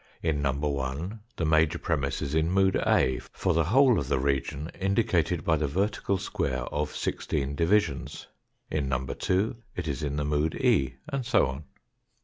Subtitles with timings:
[0.23, 0.51] In No.
[0.53, 5.43] 1 the major premiss is in mood A for the whole of the region indicated
[5.45, 8.25] by the vertical square of sixteen divisions;
[8.71, 9.05] in No.
[9.05, 11.65] 2 it is in the mood E, and so on.